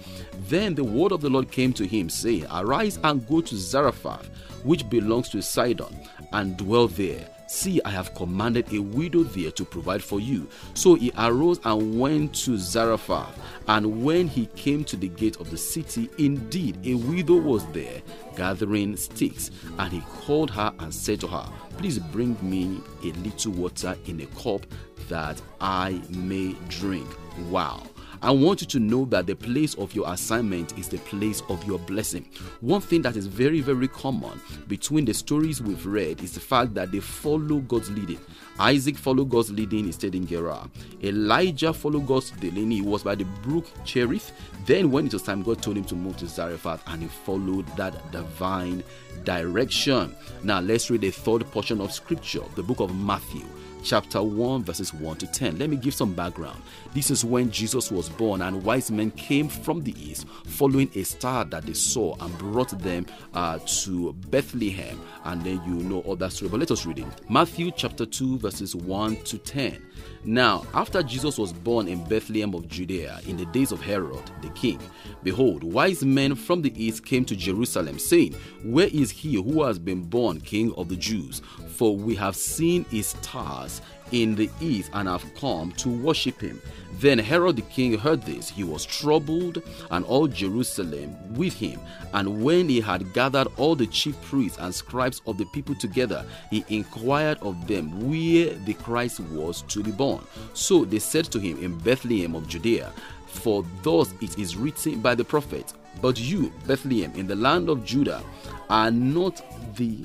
Then 0.49 0.75
the 0.75 0.85
word 0.85 1.13
of 1.13 1.21
the 1.21 1.31
Lord 1.31 1.51
came 1.51 1.73
to 1.75 1.87
him, 1.87 2.11
saying, 2.11 2.47
Arise 2.53 2.99
and 3.05 3.27
go 3.29 3.41
to 3.41 3.57
Zarephath, 3.57 4.29
which 4.65 4.89
belongs 4.91 5.29
to 5.31 5.43
Sidon, 5.43 5.95
and 6.33 6.57
dwell 6.57 6.89
there 6.89 7.29
See, 7.49 7.81
I 7.83 7.89
have 7.91 8.15
commanded 8.15 8.71
a 8.75 8.79
widow 8.79 9.23
there 9.23 9.51
to 9.53 9.65
provide 9.65 10.05
for 10.05 10.21
you. 10.21 10.47
So 10.75 10.97
he 10.97 11.11
arose 11.17 11.59
and 11.65 11.99
went 11.99 12.35
to 12.45 12.59
Zarephath. 12.59 13.41
And 13.67 14.05
when 14.05 14.29
he 14.29 14.47
came 14.55 14.85
to 14.85 14.97
the 14.97 15.09
gate 15.09 15.37
of 15.41 15.51
the 15.51 15.57
city, 15.57 16.11
indeed 16.19 16.79
a 16.85 16.95
widow 16.95 17.37
was 17.37 17.65
there 17.73 18.03
gathering 18.37 18.99
sticks. 18.99 19.51
And 19.79 19.91
he 19.91 20.01
called 20.21 20.51
her 20.51 20.75
and 20.79 20.95
said 20.95 21.21
to 21.21 21.27
her, 21.29 21.49
Please 21.79 21.99
bring 21.99 22.37
me 22.43 22.83
a 23.03 23.13
little 23.21 23.53
water 23.53 23.97
in 24.05 24.21
a 24.21 24.27
cup 24.27 24.67
that 25.09 25.41
I 25.59 26.03
may 26.11 26.55
drink. 26.69 27.09
Wow. 27.49 27.83
I 28.21 28.33
want 28.33 28.61
you 28.61 28.67
to 28.69 28.81
know 28.81 29.05
that 29.07 29.27
the 29.27 29.37
place 29.37 29.75
of 29.75 29.95
your 29.95 30.13
assignment 30.13 30.77
is 30.77 30.89
the 30.89 30.99
place 30.99 31.41
of 31.49 31.65
your 31.65 31.79
blessing. 31.79 32.29
One 32.61 32.81
thing 32.81 33.03
that 33.03 33.17
is 33.17 33.27
very, 33.27 33.61
very 33.61 33.87
common 33.87 34.41
between 34.67 35.05
the 35.05 35.15
stories 35.15 35.63
we've 35.63 35.87
read 35.87 36.21
is 36.23 36.33
the 36.33 36.41
fact 36.41 36.75
that 36.75 36.91
they 36.91 36.99
follow 36.99 37.59
God's 37.61 37.91
leading. 37.91 38.19
Isaac 38.59 38.97
followed 38.97 39.29
God's 39.31 39.53
leading, 39.53 39.91
stayed 39.93 40.17
in 40.17 40.27
Gerar. 40.27 40.69
Elijah 41.03 41.73
followed 41.73 42.09
God's 42.09 42.33
leading, 42.43 42.73
he 42.73 42.83
was 42.83 43.05
by 43.05 43.15
the 43.15 43.25
brook 43.43 43.67
Cherith. 43.85 44.33
Then, 44.67 44.91
when 44.91 45.07
it 45.07 45.13
was 45.13 45.23
time, 45.23 45.43
God 45.43 45.63
told 45.63 45.77
him 45.77 45.85
to 45.85 45.95
move 45.95 46.17
to 46.17 46.27
Zarephath 46.27 46.83
and 46.89 47.03
he 47.03 47.09
followed 47.09 47.67
that 47.77 48.11
divine 48.11 48.83
direction. 49.23 50.17
Now, 50.43 50.59
let's 50.59 50.91
read 50.91 51.03
the 51.03 51.11
third 51.11 51.49
portion 51.53 51.81
of 51.81 51.93
scripture, 51.93 52.43
the 52.57 52.65
book 52.65 52.81
of 52.81 52.95
Matthew 52.97 53.47
chapter 53.83 54.23
1, 54.23 54.65
verses 54.65 54.93
1 54.93 55.17
to 55.19 55.27
10. 55.27 55.59
Let 55.59 55.71
me 55.71 55.77
give 55.77 55.95
some 55.95 56.13
background. 56.13 56.63
This 56.95 57.11
is 57.11 57.25
when 57.25 57.51
Jesus 57.51 57.91
was 57.91 58.09
born, 58.09 58.43
and 58.43 58.63
wise 58.65 58.91
men 58.91 59.11
came 59.13 59.49
from 59.49 59.83
the 59.83 59.95
east, 60.03 60.27
following 60.47 60.91
a 60.95 61.03
star 61.03 61.45
that 61.47 61.67
they 61.67 61.73
saw, 61.73 62.17
and 62.21 62.37
brought 62.39 62.71
them 62.79 63.07
uh, 63.35 63.59
to 63.85 64.13
Bethlehem. 64.31 65.01
And 65.25 65.43
then 65.43 65.63
you 65.67 65.75
know 65.75 66.01
all 66.01 66.17
that 66.17 66.33
story. 66.33 66.51
But 66.51 66.61
let 66.61 66.71
us 66.71 66.87
read 66.87 66.99
it. 66.99 67.07
Matthew 67.31 67.71
chapter 67.71 68.07
2, 68.07 68.39
verses 68.39 68.75
1 68.75 69.17
to 69.25 69.39
10. 69.39 69.83
Now, 70.25 70.67
after 70.75 71.03
Jesus 71.03 71.39
was 71.39 71.53
born 71.53 71.89
in 71.89 72.05
Bethlehem 72.05 72.55
of 72.55 72.69
Judea 72.69 73.21
in 73.27 73.37
the 73.37 73.47
days 73.47 73.73
of 73.73 73.81
Herod 73.81 74.31
the 74.43 74.49
king, 74.51 74.81
behold, 75.23 75.63
wise 75.63 76.05
men 76.05 76.35
from 76.35 76.63
the 76.63 76.73
east 76.83 77.05
came 77.05 77.25
to 77.27 77.37
Jerusalem, 77.37 77.99
saying, 77.99 78.35
Where 78.65 78.89
is 78.89 79.11
he 79.11 79.35
who 79.35 79.63
has 79.63 79.79
been 79.79 80.03
born 80.03 80.41
king 80.41 80.75
of 80.75 80.89
the 80.89 80.97
Jews? 80.97 81.41
For 81.69 81.97
we 81.97 82.15
have 82.17 82.37
seen 82.37 82.85
his 82.87 83.09
stars 83.09 83.81
in 84.13 84.35
the 84.35 84.51
east 84.61 84.91
and 84.95 85.09
have 85.09 85.25
come 85.35 85.73
to 85.73 85.89
worship 85.89 86.41
him. 86.41 86.61
Then 86.95 87.19
Herod 87.19 87.57
the 87.57 87.63
king 87.63 87.97
heard 87.97 88.23
this. 88.23 88.49
He 88.49 88.65
was 88.65 88.85
troubled, 88.85 89.63
and 89.91 90.05
all 90.05 90.27
Jerusalem 90.27 91.17
with 91.35 91.55
him. 91.55 91.81
And 92.13 92.43
when 92.43 92.69
he 92.69 92.81
had 92.81 93.13
gathered 93.13 93.49
all 93.57 93.77
the 93.77 93.87
chief 93.87 94.21
priests 94.23 94.59
and 94.59 94.75
scribes 94.75 95.23
of 95.27 95.39
the 95.39 95.45
people 95.47 95.75
together, 95.75 96.25
he 96.51 96.65
inquired 96.69 97.39
of 97.39 97.67
them 97.67 98.09
where 98.09 98.55
the 98.55 98.75
Christ 98.75 99.21
was 99.21 99.63
to 99.63 99.83
be 99.83 99.93
born. 99.93 100.25
So 100.55 100.85
they 100.85 100.99
said 100.99 101.27
to 101.27 101.39
him, 101.39 101.63
In 101.63 101.79
Bethlehem 101.79 102.35
of 102.35 102.49
Judea. 102.49 102.93
For 103.27 103.65
thus 103.83 104.13
it 104.21 104.39
is 104.39 104.57
written 104.57 105.01
by 105.01 105.15
the 105.15 105.25
prophet, 105.25 105.75
But 106.01 106.19
you, 106.19 106.53
Bethlehem, 106.67 107.13
in 107.15 107.27
the 107.27 107.37
land 107.37 107.69
of 107.69 107.85
Judah, 107.85 108.23
are 108.71 108.91
not 108.91 109.41
the 109.77 109.99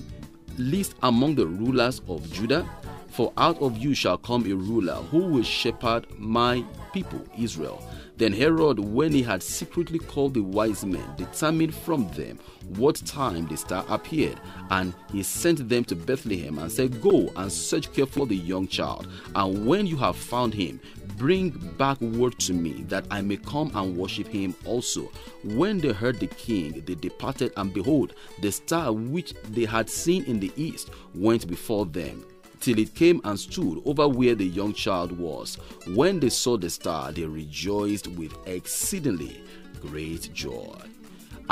least 0.58 0.96
among 1.02 1.36
the 1.36 1.48
rulers 1.48 2.02
of 2.08 2.32
Judah, 2.32 2.68
for 3.14 3.32
out 3.38 3.62
of 3.62 3.78
you 3.78 3.94
shall 3.94 4.18
come 4.18 4.44
a 4.46 4.56
ruler 4.56 4.96
who 4.96 5.20
will 5.20 5.44
shepherd 5.44 6.08
my 6.18 6.66
people, 6.94 7.22
Israel. 7.38 7.88
Then 8.18 8.34
Herod, 8.34 8.80
when 8.80 9.12
he 9.12 9.22
had 9.22 9.44
secretly 9.44 10.00
called 10.00 10.34
the 10.34 10.42
wise 10.42 10.84
men, 10.84 11.06
determined 11.16 11.76
from 11.76 12.10
them 12.12 12.40
what 12.76 12.96
time 13.06 13.48
the 13.48 13.58
star 13.58 13.86
appeared, 13.88 14.40
and 14.72 14.94
he 15.12 15.22
sent 15.22 15.68
them 15.70 15.84
to 15.86 15.96
Bethlehem 15.96 16.58
and 16.58 16.72
said, 16.72 17.02
Go 17.02 17.32
and 17.36 17.52
search 17.52 17.92
carefully 17.94 18.38
the 18.38 18.44
young 18.44 18.68
child, 18.68 19.08
and 19.36 19.66
when 19.66 19.86
you 19.86 19.98
have 19.98 20.16
found 20.16 20.54
him, 20.54 20.80
bring 21.18 21.50
back 21.78 22.02
word 22.02 22.40
to 22.40 22.54
me 22.54 22.84
that 22.88 23.06
I 23.12 23.22
may 23.22 23.38
come 23.38 23.72
and 23.76 23.96
worship 23.96 24.28
him 24.28 24.56
also. 24.66 25.12
When 25.44 25.80
they 25.80 25.92
heard 25.92 26.20
the 26.20 26.28
king, 26.28 26.84
they 26.86 26.96
departed, 26.96 27.54
and 27.58 27.74
behold, 27.74 28.14
the 28.42 28.52
star 28.52 28.92
which 28.92 29.34
they 29.50 29.66
had 29.66 29.90
seen 29.90 30.24
in 30.26 30.40
the 30.40 30.52
east 30.56 30.90
went 31.14 31.48
before 31.48 31.86
them 31.86 32.26
till 32.64 32.80
it 32.80 32.96
came 32.96 33.20
and 33.26 33.38
stood 33.38 33.82
over 33.84 34.08
where 34.08 34.36
the 34.36 34.46
young 34.46 34.74
child 34.74 35.12
was. 35.12 35.58
When 35.88 36.22
they 36.22 36.30
saw 36.30 36.56
the 36.56 36.70
star, 36.70 37.12
they 37.12 37.26
rejoiced 37.26 38.08
with 38.08 38.34
exceedingly 38.48 39.44
great 39.82 40.34
joy. 40.34 40.93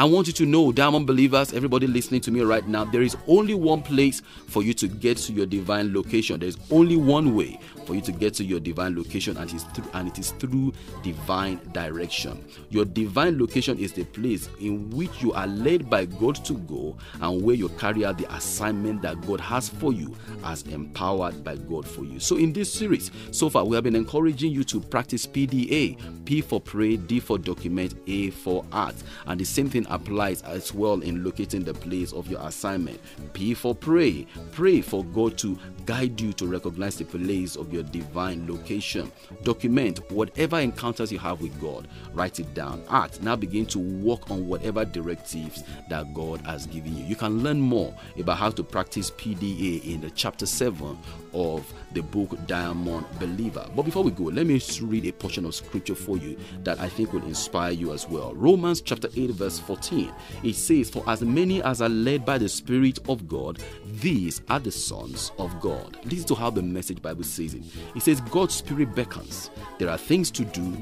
I 0.01 0.03
want 0.05 0.25
you 0.25 0.33
to 0.33 0.47
know, 0.47 0.71
Diamond 0.71 1.05
believers, 1.05 1.53
everybody 1.53 1.85
listening 1.85 2.21
to 2.21 2.31
me 2.31 2.41
right 2.41 2.67
now, 2.67 2.85
there 2.85 3.03
is 3.03 3.15
only 3.27 3.53
one 3.53 3.83
place 3.83 4.23
for 4.47 4.63
you 4.63 4.73
to 4.73 4.87
get 4.87 5.17
to 5.17 5.31
your 5.31 5.45
divine 5.45 5.93
location. 5.93 6.39
There's 6.39 6.57
only 6.71 6.95
one 6.95 7.35
way 7.35 7.59
for 7.85 7.93
you 7.93 8.01
to 8.01 8.11
get 8.11 8.33
to 8.35 8.43
your 8.43 8.59
divine 8.59 8.95
location, 8.95 9.37
and 9.37 9.47
it 9.47 9.55
is 9.55 9.63
through, 9.63 9.85
and 9.93 10.07
it 10.07 10.17
is 10.17 10.31
through 10.31 10.73
divine 11.03 11.59
direction. 11.71 12.43
Your 12.71 12.83
divine 12.83 13.37
location 13.37 13.77
is 13.77 13.93
the 13.93 14.03
place 14.05 14.49
in 14.59 14.89
which 14.89 15.21
you 15.21 15.33
are 15.33 15.45
led 15.45 15.87
by 15.87 16.05
God 16.05 16.43
to 16.45 16.53
go 16.53 16.97
and 17.21 17.43
where 17.43 17.55
you 17.55 17.69
carry 17.69 18.03
out 18.03 18.17
the 18.17 18.33
assignment 18.33 19.03
that 19.03 19.21
God 19.27 19.39
has 19.39 19.69
for 19.69 19.93
you 19.93 20.15
as 20.45 20.63
empowered 20.63 21.43
by 21.43 21.57
God 21.57 21.87
for 21.87 22.05
you. 22.05 22.19
So, 22.19 22.37
in 22.37 22.53
this 22.53 22.73
series, 22.73 23.11
so 23.29 23.51
far, 23.51 23.65
we 23.65 23.75
have 23.75 23.83
been 23.83 23.95
encouraging 23.95 24.51
you 24.51 24.63
to 24.63 24.79
practice 24.79 25.27
PDA 25.27 25.99
P 26.25 26.41
for 26.41 26.61
pray, 26.61 26.97
D 26.97 27.19
for 27.19 27.37
document, 27.37 27.93
A 28.07 28.29
for 28.29 28.65
art, 28.71 28.95
and 29.25 29.39
the 29.39 29.43
same 29.43 29.69
thing 29.69 29.85
applies 29.91 30.41
as 30.43 30.73
well 30.73 31.01
in 31.01 31.23
locating 31.23 31.63
the 31.63 31.73
place 31.73 32.13
of 32.13 32.27
your 32.27 32.41
assignment. 32.41 32.99
P 33.33 33.53
for 33.53 33.75
pray, 33.75 34.25
pray 34.51 34.81
for 34.81 35.03
God 35.05 35.37
to 35.39 35.57
guide 35.85 36.19
you 36.19 36.33
to 36.33 36.47
recognize 36.47 36.95
the 36.95 37.05
place 37.05 37.55
of 37.55 37.73
your 37.73 37.83
divine 37.83 38.47
location. 38.47 39.11
Document 39.43 39.99
whatever 40.11 40.59
encounters 40.59 41.11
you 41.11 41.19
have 41.19 41.41
with 41.41 41.59
God, 41.61 41.87
write 42.13 42.39
it 42.39 42.53
down. 42.53 42.83
Art, 42.87 43.21
now 43.21 43.35
begin 43.35 43.65
to 43.67 43.79
work 43.79 44.31
on 44.31 44.47
whatever 44.47 44.85
directives 44.85 45.63
that 45.89 46.13
God 46.13 46.41
has 46.41 46.65
given 46.67 46.95
you. 46.97 47.05
You 47.05 47.15
can 47.15 47.43
learn 47.43 47.59
more 47.59 47.93
about 48.17 48.37
how 48.37 48.49
to 48.51 48.63
practice 48.63 49.11
PDA 49.11 49.83
in 49.85 50.01
the 50.01 50.09
chapter 50.11 50.45
7 50.45 50.97
of 51.33 51.73
the 51.93 52.01
book 52.01 52.37
Diamond 52.47 53.05
Believer. 53.19 53.65
But 53.75 53.83
before 53.83 54.03
we 54.03 54.11
go, 54.11 54.23
let 54.23 54.45
me 54.45 54.61
read 54.81 55.05
a 55.05 55.11
portion 55.11 55.45
of 55.45 55.55
scripture 55.55 55.95
for 55.95 56.17
you 56.17 56.37
that 56.63 56.79
I 56.79 56.89
think 56.89 57.13
will 57.13 57.23
inspire 57.23 57.71
you 57.71 57.93
as 57.93 58.07
well. 58.07 58.33
Romans 58.33 58.81
chapter 58.81 59.09
8, 59.15 59.31
verse 59.31 59.59
14. 59.71 60.13
It 60.43 60.55
says, 60.55 60.89
For 60.89 61.01
as 61.09 61.21
many 61.21 61.63
as 61.63 61.81
are 61.81 61.87
led 61.87 62.25
by 62.25 62.37
the 62.37 62.49
Spirit 62.49 62.99
of 63.07 63.25
God, 63.25 63.63
these 63.85 64.41
are 64.49 64.59
the 64.59 64.71
sons 64.71 65.31
of 65.37 65.61
God. 65.61 65.97
Listen 66.03 66.27
to 66.27 66.35
how 66.35 66.49
the 66.49 66.61
message 66.61 67.01
Bible 67.01 67.23
says 67.23 67.53
it. 67.53 67.63
It 67.95 68.01
says, 68.01 68.19
God's 68.19 68.55
Spirit 68.55 68.93
beckons. 68.93 69.49
There 69.79 69.89
are 69.89 69.97
things 69.97 70.29
to 70.31 70.43
do 70.43 70.75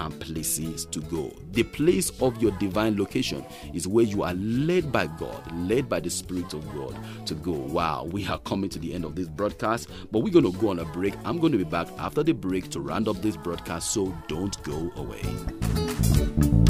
and 0.00 0.18
places 0.20 0.86
to 0.86 0.98
go. 1.02 1.32
The 1.52 1.62
place 1.62 2.10
of 2.20 2.42
your 2.42 2.50
divine 2.52 2.98
location 2.98 3.44
is 3.72 3.86
where 3.86 4.04
you 4.04 4.24
are 4.24 4.34
led 4.34 4.90
by 4.90 5.06
God, 5.06 5.40
led 5.52 5.88
by 5.88 6.00
the 6.00 6.10
Spirit 6.10 6.52
of 6.52 6.68
God 6.74 6.98
to 7.26 7.34
go. 7.34 7.52
Wow, 7.52 8.08
we 8.10 8.26
are 8.26 8.40
coming 8.40 8.70
to 8.70 8.80
the 8.80 8.92
end 8.92 9.04
of 9.04 9.14
this 9.14 9.28
broadcast, 9.28 9.88
but 10.10 10.18
we're 10.18 10.32
going 10.32 10.50
to 10.50 10.58
go 10.58 10.70
on 10.70 10.80
a 10.80 10.84
break. 10.86 11.14
I'm 11.24 11.38
going 11.38 11.52
to 11.52 11.58
be 11.58 11.64
back 11.64 11.86
after 11.96 12.24
the 12.24 12.32
break 12.32 12.70
to 12.70 12.80
round 12.80 13.06
up 13.06 13.22
this 13.22 13.36
broadcast, 13.36 13.92
so 13.92 14.12
don't 14.26 14.60
go 14.64 14.90
away. 14.96 16.61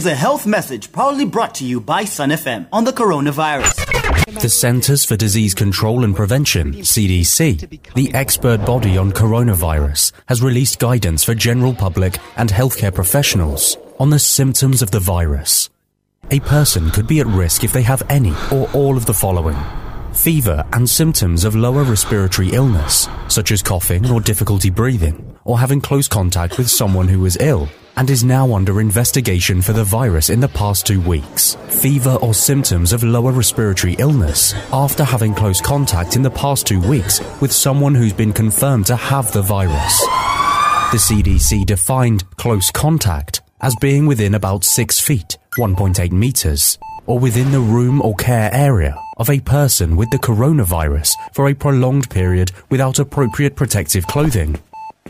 Here's 0.00 0.14
a 0.14 0.16
health 0.16 0.46
message 0.46 0.90
proudly 0.92 1.26
brought 1.26 1.56
to 1.56 1.66
you 1.66 1.78
by 1.78 2.04
Sun 2.06 2.30
FM 2.30 2.66
on 2.72 2.84
the 2.84 2.90
coronavirus. 2.90 4.40
The 4.40 4.48
Centers 4.48 5.04
for 5.04 5.14
Disease 5.14 5.52
Control 5.52 6.04
and 6.04 6.16
Prevention, 6.16 6.72
CDC, 6.72 7.92
the 7.92 8.14
expert 8.14 8.64
body 8.64 8.96
on 8.96 9.12
coronavirus, 9.12 10.12
has 10.26 10.40
released 10.40 10.78
guidance 10.78 11.22
for 11.22 11.34
general 11.34 11.74
public 11.74 12.16
and 12.38 12.48
healthcare 12.48 12.94
professionals 12.94 13.76
on 13.98 14.08
the 14.08 14.18
symptoms 14.18 14.80
of 14.80 14.90
the 14.90 15.00
virus. 15.00 15.68
A 16.30 16.40
person 16.40 16.90
could 16.92 17.06
be 17.06 17.20
at 17.20 17.26
risk 17.26 17.62
if 17.62 17.74
they 17.74 17.82
have 17.82 18.02
any 18.08 18.32
or 18.50 18.70
all 18.72 18.96
of 18.96 19.04
the 19.04 19.12
following 19.12 19.58
fever 20.14 20.64
and 20.72 20.88
symptoms 20.88 21.44
of 21.44 21.54
lower 21.54 21.84
respiratory 21.84 22.48
illness, 22.52 23.06
such 23.28 23.52
as 23.52 23.62
coughing 23.62 24.10
or 24.10 24.20
difficulty 24.20 24.70
breathing, 24.70 25.36
or 25.44 25.58
having 25.58 25.80
close 25.80 26.08
contact 26.08 26.56
with 26.56 26.70
someone 26.70 27.06
who 27.06 27.26
is 27.26 27.36
ill 27.38 27.68
and 28.00 28.08
is 28.08 28.24
now 28.24 28.54
under 28.54 28.80
investigation 28.80 29.60
for 29.60 29.74
the 29.74 29.84
virus 29.84 30.30
in 30.30 30.40
the 30.40 30.48
past 30.48 30.86
two 30.86 31.02
weeks. 31.02 31.56
Fever 31.68 32.16
or 32.22 32.32
symptoms 32.32 32.94
of 32.94 33.04
lower 33.04 33.30
respiratory 33.30 33.94
illness 33.98 34.54
after 34.72 35.04
having 35.04 35.34
close 35.34 35.60
contact 35.60 36.16
in 36.16 36.22
the 36.22 36.30
past 36.30 36.66
two 36.66 36.80
weeks 36.80 37.20
with 37.42 37.52
someone 37.52 37.94
who's 37.94 38.14
been 38.14 38.32
confirmed 38.32 38.86
to 38.86 38.96
have 38.96 39.30
the 39.32 39.42
virus. 39.42 40.00
The 40.92 40.96
CDC 40.96 41.66
defined 41.66 42.24
close 42.38 42.70
contact 42.70 43.42
as 43.60 43.76
being 43.82 44.06
within 44.06 44.34
about 44.34 44.64
6 44.64 44.98
feet, 44.98 45.36
1.8 45.58 46.10
meters, 46.10 46.78
or 47.04 47.18
within 47.18 47.52
the 47.52 47.60
room 47.60 48.00
or 48.00 48.14
care 48.14 48.48
area 48.54 48.96
of 49.18 49.28
a 49.28 49.40
person 49.40 49.94
with 49.94 50.08
the 50.08 50.16
coronavirus 50.16 51.12
for 51.34 51.48
a 51.50 51.54
prolonged 51.54 52.08
period 52.08 52.50
without 52.70 52.98
appropriate 52.98 53.56
protective 53.56 54.06
clothing 54.06 54.58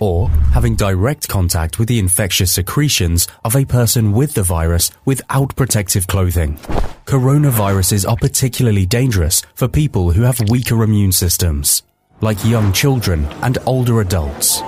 or 0.01 0.29
having 0.53 0.75
direct 0.75 1.29
contact 1.29 1.79
with 1.79 1.89
the 1.89 1.99
infectious 1.99 2.53
secretions 2.53 3.29
of 3.45 3.55
a 3.55 3.65
person 3.65 4.13
with 4.13 4.35
the 4.35 4.43
virus 4.43 4.91
without 5.05 5.55
protective 5.55 6.07
clothing. 6.07 6.57
Coronaviruses 7.05 8.09
are 8.09 8.17
particularly 8.17 8.87
dangerous 8.87 9.43
for 9.55 9.69
people 9.69 10.13
who 10.13 10.23
have 10.23 10.51
weaker 10.51 10.83
immune 10.83 11.13
systems, 11.13 11.83
like 12.21 12.45
young 12.45 12.73
children 12.73 13.27
and 13.43 13.59
older 13.67 14.01
adults. 14.01 14.63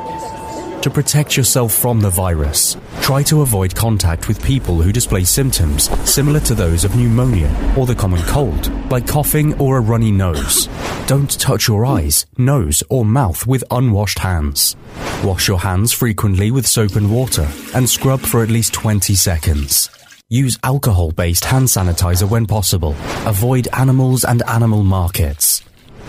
To 0.82 0.90
protect 0.90 1.36
yourself 1.36 1.72
from 1.72 2.00
the 2.00 2.10
virus, 2.10 2.76
try 3.02 3.22
to 3.24 3.42
avoid 3.42 3.72
contact 3.72 4.26
with 4.26 4.42
people 4.42 4.82
who 4.82 4.90
display 4.90 5.22
symptoms 5.22 5.88
similar 6.10 6.40
to 6.40 6.56
those 6.56 6.82
of 6.82 6.96
pneumonia 6.96 7.54
or 7.78 7.86
the 7.86 7.94
common 7.94 8.20
cold, 8.22 8.68
like 8.90 9.06
coughing 9.06 9.54
or 9.60 9.78
a 9.78 9.80
runny 9.80 10.10
nose. 10.10 10.68
Don't 11.06 11.38
touch 11.38 11.68
your 11.68 11.86
eyes, 11.86 12.26
nose, 12.36 12.82
or 12.90 13.04
mouth 13.04 13.46
with 13.46 13.62
unwashed 13.70 14.18
hands. 14.18 14.74
Wash 15.22 15.46
your 15.46 15.60
hands 15.60 15.92
frequently 15.92 16.50
with 16.50 16.66
soap 16.66 16.96
and 16.96 17.14
water 17.14 17.48
and 17.76 17.88
scrub 17.88 18.18
for 18.18 18.42
at 18.42 18.50
least 18.50 18.74
20 18.74 19.14
seconds. 19.14 19.88
Use 20.30 20.58
alcohol 20.64 21.12
based 21.12 21.44
hand 21.44 21.68
sanitizer 21.68 22.28
when 22.28 22.44
possible. 22.44 22.96
Avoid 23.24 23.68
animals 23.72 24.24
and 24.24 24.42
animal 24.48 24.82
markets. 24.82 25.62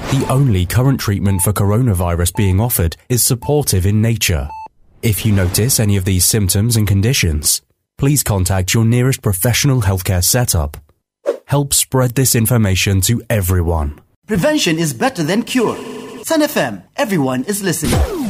The 0.10 0.25
only 0.32 0.65
current 0.65 1.00
treatment 1.00 1.44
for 1.44 1.53
coronavirus 1.53 2.36
being 2.36 2.60
offered 2.60 2.98
is 3.08 3.22
supportive 3.22 3.86
in 3.86 4.01
nature. 4.01 4.50
If 5.03 5.25
you 5.25 5.33
notice 5.33 5.81
any 5.81 5.98
of 5.98 6.05
these 6.05 6.24
symptoms 6.24 6.77
and 6.77 6.88
conditions, 6.88 7.62
please 7.98 8.24
contact 8.24 8.74
your 8.74 8.86
nearest 8.86 9.22
professional 9.22 9.81
healthcare 9.81 10.24
setup. 10.24 10.77
Help 11.43 11.74
spread 11.74 12.15
this 12.15 12.36
information 12.36 13.01
to 13.01 13.22
everyone. 13.29 14.00
Prevention 14.27 14.79
is 14.79 14.93
better 14.93 15.22
than 15.22 15.43
cure. 15.43 15.75
Sun 16.24 16.43
FM, 16.43 16.83
everyone 16.95 17.43
is 17.43 17.62
listening. 17.62 18.23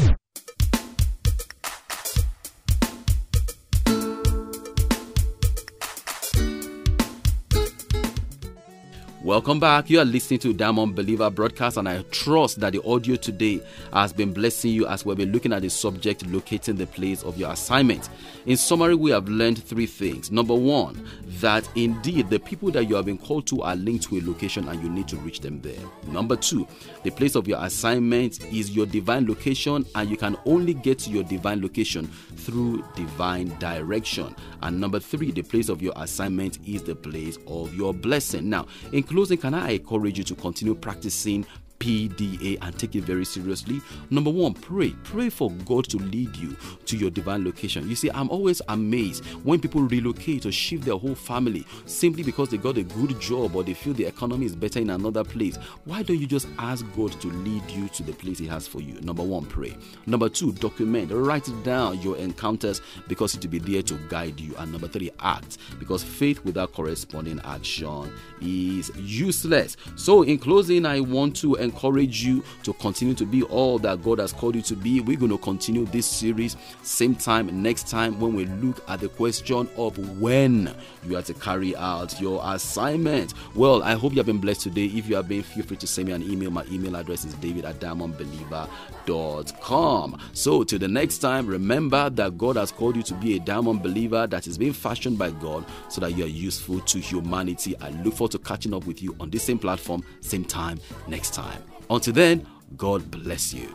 Welcome 9.24 9.62
back. 9.62 9.90
You 9.90 10.02
are 10.02 10.06
listening 10.06 10.42
to 10.42 10.52
Diamond 10.52 10.98
Believer 10.98 11.30
broadcast, 11.30 11.78
and 11.78 11.88
I 11.88 12.02
trust 12.12 12.60
that 12.60 12.74
the 12.74 12.84
audio 12.84 13.16
today 13.16 13.62
has 13.94 14.12
been 14.12 14.34
blessing 14.34 14.72
you 14.72 14.86
as 14.86 15.06
we'll 15.06 15.16
be 15.16 15.26
looking 15.26 15.54
at 15.54 15.62
the 15.62 15.70
subject 15.70 16.26
locating 16.26 16.76
the 16.76 16.88
place 16.88 17.24
of 17.24 17.38
your 17.38 17.50
assignment. 17.50 18.10
In 18.48 18.58
summary, 18.58 18.96
we 18.96 19.12
have 19.12 19.30
learned 19.30 19.64
three 19.64 19.86
things. 19.86 20.30
Number 20.30 20.54
one, 20.54 21.08
that 21.40 21.66
indeed 21.76 22.30
the 22.30 22.38
people 22.38 22.70
that 22.72 22.90
you 22.90 22.96
have 22.96 23.06
been 23.06 23.18
called 23.18 23.48
to 23.48 23.62
are 23.62 23.78
linked 23.78 24.10
to 24.10 24.18
a 24.18 24.22
location 24.22 24.68
and 24.68 24.84
you 24.84 24.90
need 24.90 25.08
to 25.08 25.16
reach 25.16 25.40
them 25.40 25.62
there. 25.62 25.80
Number 26.08 26.36
two, 26.36 26.68
the 27.04 27.12
place 27.12 27.36
of 27.36 27.48
your 27.48 27.64
assignment 27.64 28.44
is 28.54 28.72
your 28.72 28.86
divine 28.86 29.26
location, 29.26 29.86
and 29.96 30.10
you 30.10 30.18
can 30.18 30.36
only 30.46 30.74
get 30.74 31.00
to 31.00 31.10
your 31.10 31.24
divine 31.24 31.62
location 31.62 32.08
through 32.36 32.84
divine 32.98 33.58
direction. 33.60 34.36
And 34.64 34.82
number 34.82 35.00
three, 35.00 35.32
the 35.32 35.44
place 35.44 35.70
of 35.70 35.82
your 35.82 35.94
assignment 35.96 36.60
is 36.68 36.84
the 36.84 36.96
place 36.96 37.38
of 37.48 37.74
your 37.74 37.94
blessing. 37.94 38.50
Now, 38.50 38.66
in 38.92 39.04
closing, 39.14 39.38
can 39.38 39.54
I 39.54 39.74
encourage 39.74 40.18
you 40.18 40.24
to 40.24 40.34
continue 40.34 40.74
practicing 40.74 41.46
PDA 41.84 42.58
and 42.62 42.80
take 42.80 42.96
it 42.96 43.04
very 43.04 43.26
seriously. 43.26 43.82
Number 44.10 44.30
one, 44.30 44.54
pray. 44.54 44.92
Pray 45.04 45.30
for 45.30 45.52
God 45.66 45.84
to 45.90 45.98
lead 45.98 46.34
you 46.38 46.56
to 46.86 46.96
your 46.96 47.10
divine 47.10 47.44
location. 47.44 47.90
You 47.90 47.96
see, 47.96 48.10
I'm 48.12 48.30
always 48.30 48.62
amazed 48.70 49.26
when 49.44 49.60
people 49.60 49.82
relocate 49.82 50.46
or 50.46 50.52
shift 50.54 50.86
their 50.86 50.96
whole 50.96 51.14
family 51.14 51.68
simply 51.86 52.24
because 52.24 52.48
they 52.48 52.58
got 52.58 52.78
a 52.78 52.84
good 52.84 53.20
job 53.20 53.54
or 53.54 53.64
they 53.66 53.74
feel 53.74 53.94
the 53.94 54.06
economy 54.06 54.46
is 54.46 54.56
better 54.56 54.80
in 54.80 54.92
another 54.92 55.26
place. 55.26 55.58
Why 55.84 56.04
don't 56.04 56.20
you 56.20 56.26
just 56.26 56.48
ask 56.58 56.86
God 56.96 57.12
to 57.20 57.28
lead 57.28 57.70
you 57.70 57.90
to 57.90 58.04
the 58.04 58.14
place 58.14 58.40
He 58.40 58.48
has 58.48 58.66
for 58.66 58.80
you? 58.80 59.02
Number 59.02 59.24
one, 59.24 59.46
pray. 59.46 59.76
Number 60.06 60.30
two, 60.30 60.54
document. 60.54 61.12
Write 61.12 61.50
down 61.64 62.02
your 62.02 62.16
encounters 62.16 62.82
because 63.10 63.36
it 63.36 63.44
will 63.44 63.52
be 63.52 63.60
there 63.60 63.82
to 63.84 63.96
guide 64.08 64.40
you. 64.40 64.56
And 64.58 64.72
number 64.72 64.88
three, 64.88 65.12
act 65.20 65.58
because 65.80 66.02
faith 66.02 66.46
without 66.46 66.72
corresponding 66.72 67.42
action 67.44 68.10
is 68.40 68.90
useless. 68.96 69.76
So, 69.98 70.22
in 70.22 70.38
closing, 70.38 70.86
I 70.86 71.02
want 71.02 71.36
to 71.38 71.56
encourage 71.56 71.73
encourage 71.74 72.24
you 72.24 72.44
to 72.64 72.74
continue 72.74 73.14
to 73.16 73.26
be 73.26 73.44
all 73.44 73.80
that 73.80 74.04
God 74.04 74.20
has 74.20 74.32
called 74.32 74.56
you 74.56 74.62
to 74.64 74.76
be. 74.76 75.00
We're 75.02 75.18
going 75.18 75.32
to 75.32 75.38
continue 75.38 75.86
this 75.86 76.06
series 76.06 76.58
same 76.84 77.16
time 77.16 77.62
next 77.62 77.88
time 77.88 78.20
when 78.20 78.36
we 78.36 78.46
look 78.46 78.84
at 78.88 79.00
the 79.00 79.10
question 79.10 79.68
of 79.78 80.20
when 80.20 80.74
you 81.08 81.18
are 81.18 81.22
to 81.24 81.34
carry 81.34 81.76
out 81.76 82.22
your 82.22 82.40
assignment. 82.44 83.34
Well, 83.56 83.82
I 83.84 83.94
hope 83.94 84.14
you 84.14 84.20
have 84.20 84.28
been 84.28 84.40
blessed 84.40 84.62
today. 84.62 84.86
If 84.86 85.10
you 85.10 85.16
have 85.16 85.28
been, 85.28 85.44
feel 85.44 85.64
free 85.64 85.78
to 85.78 85.88
send 85.88 86.08
me 86.08 86.14
an 86.14 86.24
email. 86.24 86.52
My 86.52 86.66
email 86.72 86.96
address 86.96 87.26
is 87.26 87.34
david 87.36 87.66
at 87.66 87.80
diamondbeliever.com. 87.80 90.20
So, 90.34 90.64
till 90.64 90.80
the 90.80 90.88
next 90.88 91.18
time, 91.20 91.46
remember 91.48 92.10
that 92.12 92.38
God 92.38 92.56
has 92.58 92.72
called 92.72 92.96
you 92.96 93.04
to 93.04 93.14
be 93.16 93.38
a 93.38 93.40
diamond 93.40 93.82
believer 93.82 94.28
that 94.28 94.46
is 94.48 94.58
being 94.58 94.74
fashioned 94.74 95.18
by 95.18 95.32
God 95.32 95.66
so 95.90 96.02
that 96.02 96.16
you 96.16 96.26
are 96.26 96.28
useful 96.28 96.80
to 96.82 97.00
humanity. 97.00 97.76
I 97.80 97.90
look 97.90 98.16
forward 98.16 98.34
to 98.34 98.40
catching 98.40 98.74
up 98.74 98.86
with 98.86 99.02
you 99.02 99.16
on 99.20 99.30
this 99.30 99.44
same 99.44 99.60
platform, 99.60 100.04
same 100.22 100.46
time 100.46 100.80
next 101.08 101.34
time. 101.34 101.63
Until 101.94 102.14
then, 102.14 102.48
God 102.76 103.12
bless 103.12 103.54
you. 103.54 103.70